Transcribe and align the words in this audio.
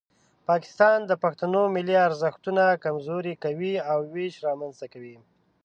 پاکستان 0.49 0.97
د 1.05 1.11
پښتنو 1.23 1.61
ملي 1.75 1.95
ارزښتونه 2.07 2.63
کمزوري 2.83 3.35
کوي 3.43 3.73
او 3.91 3.99
ویش 4.13 4.35
رامنځته 4.47 4.85
کوي. 4.93 5.17